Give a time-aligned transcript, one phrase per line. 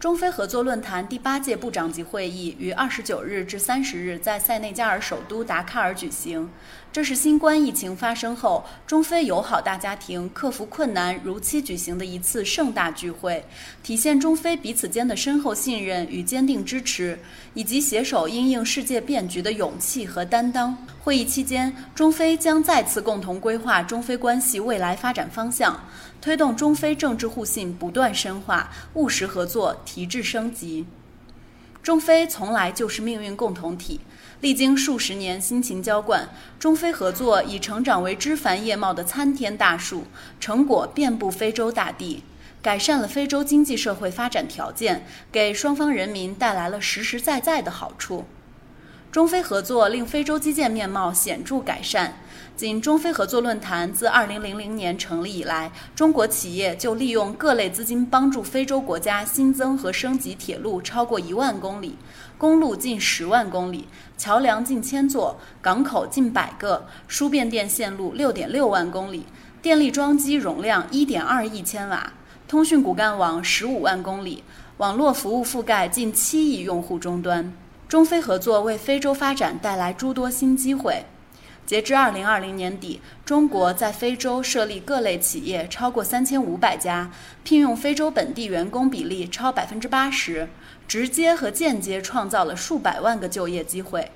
[0.00, 6.48] 中非合作论坛第八届部长级会议于二十九日至三十日在塞内加尔首都达喀尔举行。
[6.90, 13.44] 这是新冠疫情发生后，中非友好大家庭克服困难如期举行的一次盛大聚会，
[13.82, 17.18] 体现中非彼此间的深厚信任与坚定支持，
[17.52, 20.76] 以及携手应应世界变局的勇气和担当。
[21.04, 25.80] 会议期间，中非将再次共同规划中非关系未来发展方向，
[26.20, 30.86] 推动中非政治互信不断深化，务实合作提质升级。
[31.82, 33.98] 中非从来就是命运共同体，
[34.40, 36.28] 历经数十年辛勤浇灌，
[36.60, 40.04] 中非合作已成长为枝繁叶茂的参天大树，
[40.38, 42.22] 成果遍布非洲大地，
[42.62, 48.26] 改善了非洲经济社会发展条件，给双方人民带来了实实在在的好处。
[49.12, 52.14] 中非合作令非洲基建面貌显著改善。
[52.56, 61.96] 仅中非合作论坛自2000年成立以来，中国企业就利用各类资金帮助非洲国家新增和升级铁路超过一万公里，
[62.38, 69.24] 公路近十万公里，桥梁近千座，港口近百个，输变电线路6.6万公里，
[69.60, 72.12] 电力装机容量1.2亿千瓦，
[72.46, 74.44] 通讯骨干网15万公里，
[74.76, 77.52] 网络服务覆盖近7亿用户终端。
[77.90, 81.04] 中非合作为非洲发展带来诸多新机会。
[81.66, 87.10] 截至二零二零年底，中国在非洲设立各类企业超过三千五百家，
[87.42, 90.48] 聘用非洲本地员工比例超百分之八十，
[90.86, 94.12] 直接和间接创造了数百万个就业机会。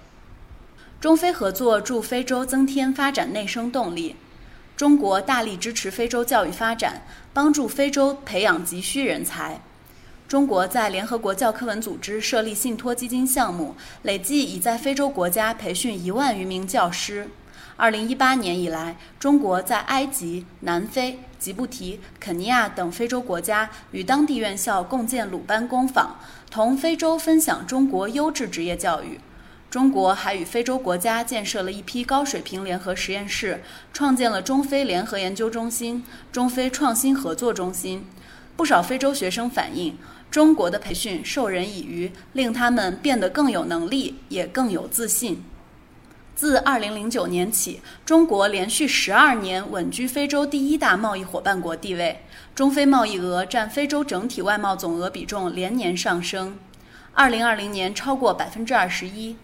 [1.01, 4.15] 中非合作助非洲增添发展内生动力。
[4.77, 7.03] 中国大力支持非洲教育发展，
[7.33, 9.61] 帮助非洲培养急需人才。
[10.27, 17.29] 中国在联合国教科文组织设立信托基金项目，累计已在非洲国家培训一万余名教师。
[17.77, 26.19] 二零一八年以来，中国在埃及、南非、吉布提、肯尼亚等非洲国家与当地院校共建鲁班工坊，
[26.51, 29.21] 同非洲分享中国优质职业教育。
[29.71, 33.63] 中国还与非洲国家建设了一批高水平联合实验室，
[33.93, 38.07] 创建了中非联合研究中心、中非创新合作中心。
[38.57, 39.97] 不少非洲学生反映。
[40.31, 45.45] 中国的培训授人以渔，令他们变得更有能力，也更有自信。
[46.35, 52.23] 自2009年起，中国连续十二年稳居非洲第一大贸易伙伴国地位，
[52.57, 56.59] 中非贸易额占非洲整体外贸总额比重连年上升
[57.15, 59.37] ，2020年超过百分之二十一。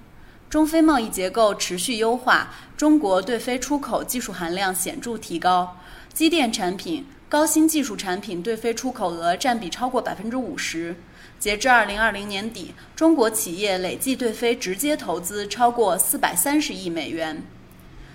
[0.48, 5.77] 中非贸易结构持续优化，中国对非出口技术含量显著提高，
[6.12, 7.06] 机电产品。
[7.30, 10.96] 高新技术产品对非出口额占比超过百分之五十。
[11.38, 17.41] 截至二零二零年底，中国企业累计对非直接投资超过四百三十亿美元。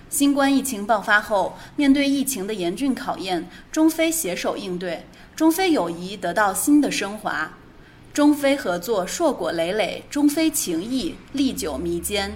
[0.10, 7.58] 新冠疫情爆发后，面对疫情的严峻考验，中非携手应对，中非友谊得到新的升华，
[8.12, 12.34] 中非合作硕果累累，中非情谊历久弥坚。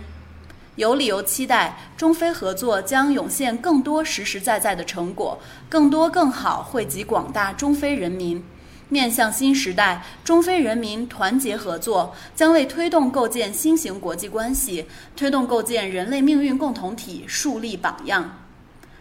[0.80, 8.42] 有理由期待中非合作将涌现更多实实在在的成果，更多更好惠及广大中非人民。
[8.88, 14.86] 面向新时代，中非人民团结合作，将为推动构建新型国际关系、
[15.18, 18.38] 推动构建人类命运共同体树立榜样。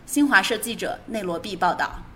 [0.05, 2.08] 新华社记者内罗毕报道。